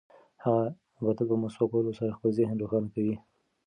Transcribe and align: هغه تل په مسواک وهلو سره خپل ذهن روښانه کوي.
هغه 0.99 1.11
تل 1.17 1.25
په 1.31 1.35
مسواک 1.43 1.69
وهلو 1.71 1.97
سره 1.99 2.15
خپل 2.17 2.29
ذهن 2.39 2.55
روښانه 2.59 2.89
کوي. 2.95 3.15